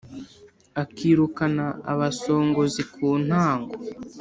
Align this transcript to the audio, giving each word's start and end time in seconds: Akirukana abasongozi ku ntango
Akirukana 0.83 1.65
abasongozi 1.91 2.81
ku 2.93 3.07
ntango 3.25 3.73